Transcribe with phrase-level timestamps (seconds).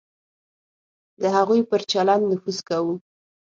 [1.21, 2.93] د هغوی پر چلند نفوذ کوو.